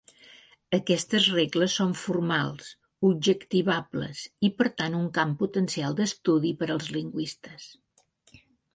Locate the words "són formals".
1.81-2.71